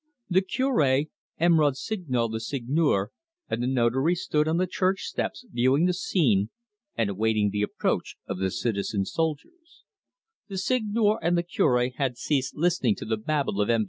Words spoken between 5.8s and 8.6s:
the scene and awaiting the approach of the